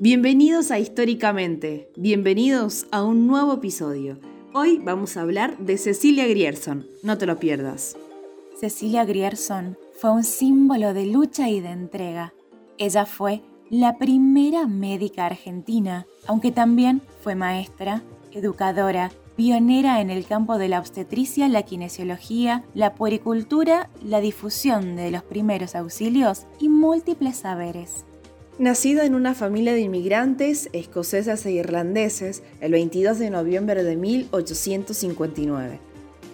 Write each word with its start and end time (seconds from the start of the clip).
Bienvenidos 0.00 0.72
a 0.72 0.80
Históricamente, 0.80 1.88
bienvenidos 1.96 2.86
a 2.90 3.04
un 3.04 3.28
nuevo 3.28 3.54
episodio. 3.54 4.18
Hoy 4.52 4.80
vamos 4.82 5.16
a 5.16 5.20
hablar 5.20 5.56
de 5.58 5.78
Cecilia 5.78 6.26
Grierson, 6.26 6.84
no 7.04 7.16
te 7.16 7.26
lo 7.26 7.38
pierdas. 7.38 7.96
Cecilia 8.58 9.04
Grierson 9.04 9.78
fue 9.92 10.10
un 10.10 10.24
símbolo 10.24 10.94
de 10.94 11.06
lucha 11.06 11.48
y 11.48 11.60
de 11.60 11.70
entrega. 11.70 12.34
Ella 12.76 13.06
fue 13.06 13.42
la 13.70 13.96
primera 13.96 14.66
médica 14.66 15.26
argentina, 15.26 16.08
aunque 16.26 16.50
también 16.50 17.00
fue 17.20 17.36
maestra, 17.36 18.02
educadora, 18.32 19.12
pionera 19.36 20.00
en 20.00 20.10
el 20.10 20.26
campo 20.26 20.58
de 20.58 20.68
la 20.68 20.80
obstetricia, 20.80 21.48
la 21.48 21.62
kinesiología, 21.62 22.64
la 22.74 22.96
puericultura, 22.96 23.90
la 24.04 24.18
difusión 24.18 24.96
de 24.96 25.12
los 25.12 25.22
primeros 25.22 25.76
auxilios 25.76 26.46
y 26.58 26.68
múltiples 26.68 27.36
saberes. 27.36 28.04
Nacida 28.56 29.04
en 29.04 29.16
una 29.16 29.34
familia 29.34 29.72
de 29.72 29.80
inmigrantes 29.80 30.68
escoceses 30.72 31.44
e 31.44 31.50
irlandeses 31.50 32.44
el 32.60 32.70
22 32.70 33.18
de 33.18 33.28
noviembre 33.28 33.82
de 33.82 33.96
1859. 33.96 35.80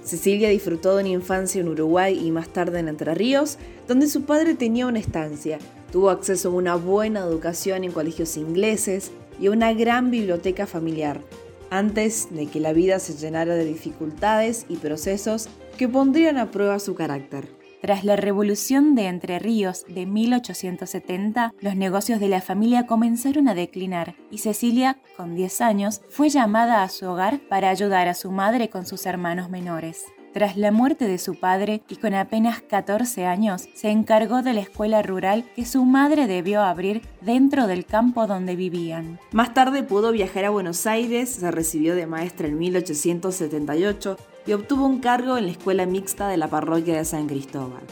Cecilia 0.04 0.50
disfrutó 0.50 0.96
de 0.96 1.04
una 1.04 1.12
infancia 1.14 1.62
en 1.62 1.68
Uruguay 1.68 2.20
y 2.22 2.30
más 2.30 2.50
tarde 2.50 2.80
en 2.80 2.88
Entre 2.88 3.14
Ríos, 3.14 3.56
donde 3.88 4.06
su 4.06 4.24
padre 4.24 4.54
tenía 4.54 4.86
una 4.86 4.98
estancia. 4.98 5.58
Tuvo 5.92 6.10
acceso 6.10 6.50
a 6.50 6.52
una 6.52 6.76
buena 6.76 7.20
educación 7.20 7.84
en 7.84 7.92
colegios 7.92 8.36
ingleses 8.36 9.12
y 9.40 9.46
a 9.46 9.52
una 9.52 9.72
gran 9.72 10.10
biblioteca 10.10 10.66
familiar, 10.66 11.22
antes 11.70 12.28
de 12.32 12.48
que 12.48 12.60
la 12.60 12.74
vida 12.74 12.98
se 12.98 13.14
llenara 13.14 13.54
de 13.54 13.64
dificultades 13.64 14.66
y 14.68 14.76
procesos 14.76 15.48
que 15.78 15.88
pondrían 15.88 16.36
a 16.36 16.50
prueba 16.50 16.80
su 16.80 16.94
carácter. 16.94 17.59
Tras 17.80 18.04
la 18.04 18.16
revolución 18.16 18.94
de 18.94 19.06
Entre 19.06 19.38
Ríos 19.38 19.86
de 19.88 20.04
1870, 20.04 21.54
los 21.60 21.76
negocios 21.76 22.20
de 22.20 22.28
la 22.28 22.42
familia 22.42 22.86
comenzaron 22.86 23.48
a 23.48 23.54
declinar 23.54 24.16
y 24.30 24.38
Cecilia, 24.38 24.98
con 25.16 25.34
10 25.34 25.60
años, 25.62 26.02
fue 26.10 26.28
llamada 26.28 26.82
a 26.82 26.90
su 26.90 27.06
hogar 27.06 27.40
para 27.48 27.70
ayudar 27.70 28.06
a 28.08 28.14
su 28.14 28.32
madre 28.32 28.68
con 28.68 28.84
sus 28.84 29.06
hermanos 29.06 29.48
menores. 29.48 30.04
Tras 30.32 30.56
la 30.56 30.70
muerte 30.70 31.08
de 31.08 31.18
su 31.18 31.34
padre 31.34 31.82
y 31.88 31.96
con 31.96 32.14
apenas 32.14 32.60
14 32.60 33.26
años, 33.26 33.68
se 33.74 33.90
encargó 33.90 34.42
de 34.42 34.52
la 34.52 34.60
escuela 34.60 35.02
rural 35.02 35.44
que 35.56 35.64
su 35.64 35.84
madre 35.84 36.28
debió 36.28 36.62
abrir 36.62 37.02
dentro 37.20 37.66
del 37.66 37.84
campo 37.84 38.28
donde 38.28 38.54
vivían. 38.54 39.18
Más 39.32 39.54
tarde 39.54 39.82
pudo 39.82 40.12
viajar 40.12 40.44
a 40.44 40.50
Buenos 40.50 40.86
Aires, 40.86 41.30
se 41.30 41.50
recibió 41.50 41.96
de 41.96 42.06
maestra 42.06 42.46
en 42.46 42.58
1878 42.58 44.18
y 44.46 44.52
obtuvo 44.52 44.86
un 44.86 45.00
cargo 45.00 45.36
en 45.36 45.46
la 45.46 45.52
escuela 45.52 45.86
mixta 45.86 46.28
de 46.28 46.36
la 46.36 46.48
parroquia 46.48 46.96
de 46.96 47.04
San 47.04 47.26
Cristóbal. 47.26 47.82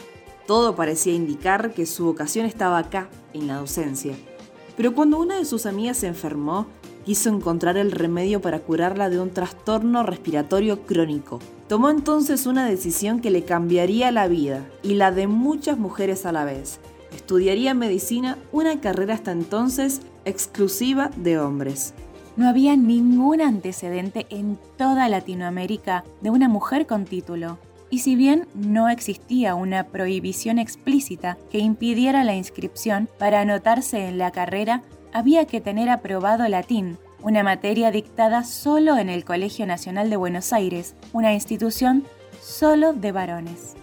Todo 0.47 0.75
parecía 0.75 1.13
indicar 1.13 1.73
que 1.73 1.85
su 1.85 2.05
vocación 2.05 2.45
estaba 2.45 2.79
acá, 2.79 3.09
en 3.33 3.47
la 3.47 3.57
docencia. 3.57 4.15
Pero 4.75 4.95
cuando 4.95 5.19
una 5.19 5.37
de 5.37 5.45
sus 5.45 5.65
amigas 5.65 5.97
se 5.97 6.07
enfermó, 6.07 6.65
quiso 7.05 7.29
encontrar 7.29 7.77
el 7.77 7.91
remedio 7.91 8.41
para 8.41 8.59
curarla 8.59 9.09
de 9.09 9.19
un 9.19 9.31
trastorno 9.31 10.03
respiratorio 10.03 10.83
crónico. 10.83 11.39
Tomó 11.67 11.89
entonces 11.89 12.45
una 12.45 12.67
decisión 12.67 13.19
que 13.19 13.29
le 13.29 13.43
cambiaría 13.43 14.11
la 14.11 14.27
vida 14.27 14.65
y 14.81 14.95
la 14.95 15.11
de 15.11 15.27
muchas 15.27 15.77
mujeres 15.77 16.25
a 16.25 16.31
la 16.31 16.45
vez. 16.45 16.79
Estudiaría 17.15 17.73
medicina, 17.73 18.37
una 18.51 18.79
carrera 18.81 19.15
hasta 19.15 19.31
entonces 19.31 20.01
exclusiva 20.25 21.11
de 21.15 21.39
hombres. 21.39 21.93
No 22.39 22.47
había 22.47 22.77
ningún 22.77 23.41
antecedente 23.41 24.25
en 24.29 24.57
toda 24.77 25.09
Latinoamérica 25.09 26.05
de 26.21 26.29
una 26.29 26.47
mujer 26.47 26.87
con 26.87 27.03
título. 27.03 27.59
Y 27.89 27.99
si 27.99 28.15
bien 28.15 28.47
no 28.53 28.87
existía 28.87 29.55
una 29.55 29.87
prohibición 29.87 30.57
explícita 30.57 31.37
que 31.51 31.57
impidiera 31.57 32.23
la 32.23 32.35
inscripción 32.35 33.09
para 33.19 33.41
anotarse 33.41 34.07
en 34.07 34.17
la 34.17 34.31
carrera, 34.31 34.83
había 35.11 35.47
que 35.47 35.59
tener 35.59 35.89
aprobado 35.89 36.47
latín, 36.47 36.97
una 37.21 37.43
materia 37.43 37.91
dictada 37.91 38.45
solo 38.45 38.97
en 38.97 39.09
el 39.09 39.25
Colegio 39.25 39.65
Nacional 39.65 40.09
de 40.09 40.15
Buenos 40.15 40.53
Aires, 40.53 40.95
una 41.11 41.33
institución 41.33 42.05
solo 42.41 42.93
de 42.93 43.11
varones. 43.11 43.75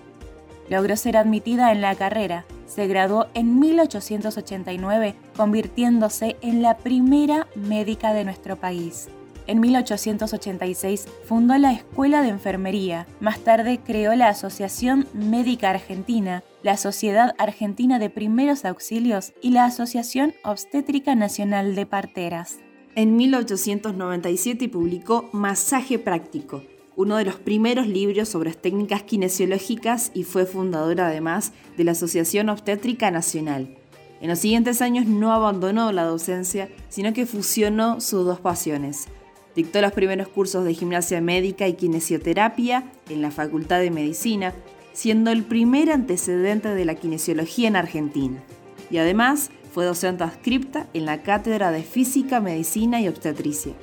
Logró 0.71 0.97
ser 0.97 1.19
admitida 1.19 1.73
en 1.73 1.83
la 1.83 1.95
carrera, 1.95 2.47
se 2.77 2.87
graduó 2.87 3.29
en 3.33 3.59
1889, 3.59 5.15
convirtiéndose 5.35 6.37
en 6.43 6.61
la 6.61 6.77
primera 6.77 7.49
médica 7.55 8.13
de 8.13 8.23
nuestro 8.23 8.57
país. 8.57 9.09
En 9.47 9.61
1886 9.61 11.07
fundó 11.25 11.57
la 11.57 11.73
Escuela 11.73 12.21
de 12.21 12.29
Enfermería, 12.29 13.07
más 13.19 13.39
tarde 13.39 13.81
creó 13.83 14.15
la 14.15 14.29
Asociación 14.29 15.09
Médica 15.15 15.71
Argentina, 15.71 16.45
la 16.63 16.77
Sociedad 16.77 17.35
Argentina 17.39 17.99
de 17.99 18.11
Primeros 18.11 18.67
Auxilios 18.67 19.33
y 19.41 19.53
la 19.53 19.65
Asociación 19.65 20.35
Obstétrica 20.45 21.15
Nacional 21.15 21.77
de 21.77 21.87
Parteras. 21.87 22.59
En 22.95 23.17
1897 23.17 24.69
publicó 24.69 25.31
Masaje 25.33 25.99
Práctico, 25.99 26.63
uno 26.97 27.17
de 27.17 27.27
los 27.27 27.37
primeros 27.37 27.87
libros 27.87 28.29
sobre 28.29 28.53
técnicas 28.55 29.03
kinesiológicas 29.03 30.11
y 30.15 30.25
fue 30.25 30.47
fundadora 30.47 31.09
además 31.09 31.53
de 31.77 31.85
la 31.85 31.93
Asociación 31.93 32.49
Obstétrica 32.49 33.11
Nacional. 33.11 33.77
En 34.21 34.29
los 34.29 34.39
siguientes 34.39 34.81
años 34.81 35.07
no 35.07 35.33
abandonó 35.33 35.93
la 35.93 36.05
docencia, 36.05 36.71
sino 36.89 37.13
que 37.13 37.27
fusionó 37.27 38.01
sus 38.01 38.25
dos 38.25 38.41
pasiones. 38.41 39.09
Dictó 39.55 39.81
los 39.83 39.93
primeros 39.93 40.29
cursos 40.29 40.65
de 40.65 40.75
gimnasia 40.75 41.21
médica 41.21 41.69
y 41.69 41.75
kinesioterapia 41.75 42.91
en 43.11 43.21
la 43.21 43.31
Facultad 43.31 43.81
de 43.81 43.91
Medicina, 43.91 44.55
siendo 44.95 45.31
el 45.31 45.45
primer 45.45 45.91
antecedente 45.91 46.71
de 46.71 46.85
la 46.87 46.95
kinesiología 46.95 47.69
en 47.69 47.77
Argentina. 47.77 48.43
Y 48.91 48.97
además 48.97 49.51
fue 49.73 49.85
docente 49.85 50.25
adscripta 50.25 50.89
en 50.95 51.05
la 51.05 51.23
Cátedra 51.23 51.71
de 51.71 51.83
Física, 51.83 52.41
Medicina 52.41 53.03
y 53.03 53.09
Obstetricia. 53.09 53.75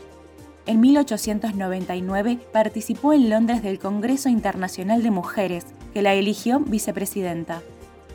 En 0.66 0.80
1899 0.80 2.40
participó 2.54 3.12
en 3.12 3.30
Londres 3.30 3.62
del 3.64 3.80
Congreso 3.80 4.30
Internacional 4.30 5.04
de 5.04 5.12
Mujeres, 5.12 5.66
que 5.94 6.02
la 6.02 6.14
eligió 6.14 6.60
vicepresidenta. 6.60 7.62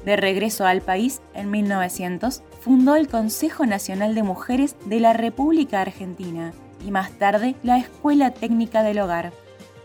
De 0.07 0.17
regreso 0.17 0.65
al 0.65 0.81
país, 0.81 1.21
en 1.35 1.51
1900, 1.51 2.43
fundó 2.61 2.97
el 2.97 3.09
Consejo 3.09 3.67
Nacional 3.67 4.15
de 4.15 4.23
Mujeres 4.23 4.77
de 4.87 5.01
la 5.01 5.13
República 5.13 5.83
Argentina 5.83 6.53
y 6.87 6.91
más 6.91 7.11
tarde 7.13 7.55
la 7.63 7.77
Escuela 7.77 8.31
Técnica 8.31 8.83
del 8.83 9.01
Hogar. 9.01 9.33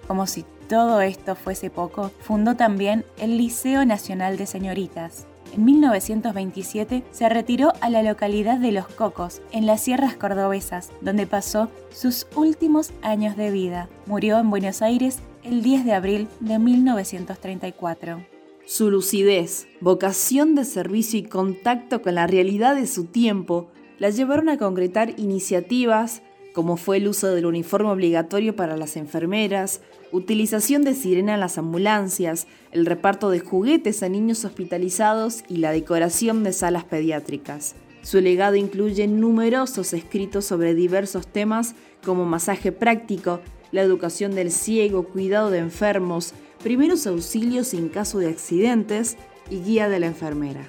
Como 0.07 0.25
si 0.25 0.45
todo 0.69 1.01
esto 1.01 1.35
fuese 1.35 1.69
poco, 1.69 2.12
fundó 2.22 2.56
también 2.56 3.03
el 3.18 3.38
Liceo 3.38 3.85
Nacional 3.85 4.38
de 4.38 4.45
Señoritas. 4.45 5.28
En 5.53 5.65
1927 5.65 7.03
se 7.11 7.29
retiró 7.29 7.73
a 7.79 7.91
la 7.91 8.01
localidad 8.01 8.57
de 8.57 8.71
Los 8.71 8.87
Cocos, 8.87 9.43
en 9.51 9.67
las 9.67 9.83
sierras 9.83 10.15
cordobesas, 10.15 10.91
donde 11.01 11.27
pasó 11.27 11.69
sus 11.91 12.25
últimos 12.35 12.91
años 13.03 13.37
de 13.37 13.51
vida. 13.51 13.87
Murió 14.07 14.39
en 14.39 14.49
Buenos 14.49 14.81
Aires 14.81 15.19
el 15.43 15.61
10 15.61 15.85
de 15.85 15.93
abril 15.93 16.27
de 16.39 16.57
1934. 16.57 18.25
Su 18.65 18.89
lucidez, 18.89 19.67
vocación 19.79 20.55
de 20.55 20.65
servicio 20.65 21.19
y 21.19 21.23
contacto 21.23 22.01
con 22.01 22.15
la 22.15 22.25
realidad 22.25 22.73
de 22.75 22.87
su 22.87 23.05
tiempo 23.05 23.67
la 23.99 24.09
llevaron 24.09 24.49
a 24.49 24.57
concretar 24.57 25.19
iniciativas 25.19 26.23
como 26.53 26.77
fue 26.77 26.97
el 26.97 27.07
uso 27.07 27.33
del 27.33 27.45
uniforme 27.45 27.89
obligatorio 27.89 28.55
para 28.55 28.77
las 28.77 28.95
enfermeras, 28.95 29.81
utilización 30.11 30.83
de 30.83 30.93
sirena 30.93 31.33
en 31.33 31.39
las 31.39 31.57
ambulancias, 31.57 32.47
el 32.71 32.85
reparto 32.85 33.31
de 33.31 33.39
juguetes 33.39 34.03
a 34.03 34.09
niños 34.09 34.45
hospitalizados 34.45 35.43
y 35.49 35.57
la 35.57 35.71
decoración 35.71 36.43
de 36.43 36.53
salas 36.53 36.83
pediátricas. 36.83 37.75
Su 38.03 38.21
legado 38.21 38.55
incluye 38.55 39.07
numerosos 39.07 39.93
escritos 39.93 40.45
sobre 40.45 40.75
diversos 40.75 41.25
temas 41.25 41.73
como 42.05 42.25
masaje 42.25 42.71
práctico, 42.71 43.39
la 43.71 43.81
educación 43.81 44.35
del 44.35 44.51
ciego, 44.51 45.07
cuidado 45.07 45.49
de 45.49 45.59
enfermos, 45.59 46.33
primeros 46.61 47.07
auxilios 47.07 47.73
en 47.73 47.89
caso 47.89 48.19
de 48.19 48.27
accidentes 48.27 49.17
y 49.49 49.61
guía 49.61 49.89
de 49.89 49.99
la 49.99 50.07
enfermera. 50.07 50.67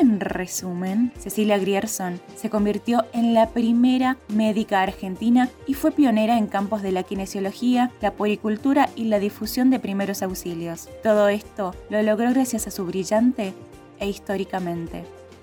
En 0.00 0.20
resumen, 0.20 1.10
Cecilia 1.18 1.58
Grierson 1.58 2.20
se 2.36 2.50
convirtió 2.50 3.04
en 3.12 3.34
la 3.34 3.48
primera 3.48 4.16
médica 4.28 4.80
argentina 4.80 5.48
y 5.66 5.74
fue 5.74 5.90
pionera 5.90 6.38
en 6.38 6.46
campos 6.46 6.82
de 6.82 6.92
la 6.92 7.02
kinesiología, 7.02 7.90
la 8.00 8.12
puericultura 8.12 8.90
y 8.94 9.04
la 9.04 9.18
difusión 9.18 9.70
de 9.70 9.80
primeros 9.80 10.22
auxilios. 10.22 10.88
Todo 11.02 11.28
esto 11.28 11.74
lo 11.90 12.00
logró 12.02 12.30
gracias 12.30 12.68
a 12.68 12.70
su 12.70 12.86
brillante 12.86 13.54
e 13.98 14.08
históricamente. 14.08 15.02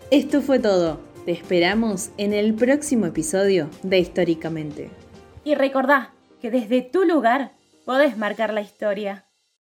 Esto 0.09 0.41
fue 0.41 0.59
todo. 0.59 1.01
Te 1.25 1.33
esperamos 1.33 2.11
en 2.17 2.31
el 2.31 2.53
próximo 2.53 3.07
episodio 3.07 3.69
de 3.83 3.99
Históricamente. 3.99 4.89
Y 5.43 5.55
recordá 5.55 6.13
que 6.41 6.49
desde 6.49 6.81
tu 6.81 7.03
lugar 7.03 7.51
podés 7.83 8.17
marcar 8.17 8.53
la 8.53 8.61
historia. 8.61 9.24